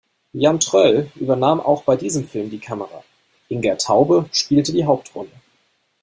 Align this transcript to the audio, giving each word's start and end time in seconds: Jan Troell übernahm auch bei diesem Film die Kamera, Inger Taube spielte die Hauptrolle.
Jan 0.33 0.59
Troell 0.59 1.11
übernahm 1.15 1.59
auch 1.61 1.83
bei 1.83 1.95
diesem 1.95 2.27
Film 2.27 2.49
die 2.49 2.57
Kamera, 2.57 3.03
Inger 3.49 3.77
Taube 3.77 4.27
spielte 4.31 4.73
die 4.73 4.85
Hauptrolle. 4.85 5.29